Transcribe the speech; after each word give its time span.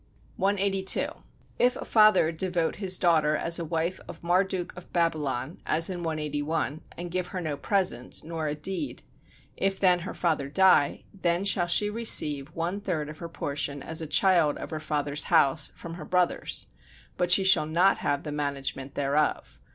182. 0.37 1.09
If 1.59 1.75
a 1.75 1.85
father 1.85 2.31
devote 2.31 2.77
his 2.77 2.97
daughter 2.97 3.35
as 3.35 3.59
a 3.59 3.63
wife 3.65 3.99
of 4.07 4.23
Marduk 4.23 4.75
of 4.75 4.91
Babylon 4.91 5.59
[as 5.63 5.91
in 5.91 6.01
181], 6.01 6.81
and 6.97 7.11
give 7.11 7.27
her 7.27 7.39
no 7.39 7.55
present, 7.55 8.23
nor 8.23 8.47
a 8.47 8.55
deed; 8.55 9.03
if 9.55 9.79
then 9.79 9.99
her 9.99 10.15
father 10.15 10.49
die, 10.49 11.03
then 11.13 11.43
shall 11.45 11.67
she 11.67 11.87
receive 11.87 12.47
one 12.55 12.81
third 12.81 13.09
of 13.09 13.19
her 13.19 13.29
portion 13.29 13.83
as 13.83 14.01
a 14.01 14.07
child 14.07 14.57
of 14.57 14.71
her 14.71 14.79
father's 14.79 15.25
house 15.25 15.67
from 15.75 15.93
her 15.93 16.05
brothers, 16.05 16.65
but 17.15 17.31
she 17.31 17.43
shall 17.43 17.67
not 17.67 17.99
have 17.99 18.23
the 18.23 18.31
management 18.31 18.95
thereof. 18.95 19.59